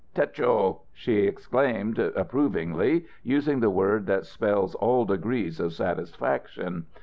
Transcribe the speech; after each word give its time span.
"Tetcho!" 0.15 0.79
she 0.93 1.27
exclaimed, 1.27 1.99
approvingly, 1.99 3.05
using 3.21 3.59
the 3.59 3.69
word 3.69 4.07
that 4.07 4.25
spells 4.25 4.73
all 4.73 5.05
degrees 5.05 5.59
of 5.59 5.73
satisfaction. 5.73 6.87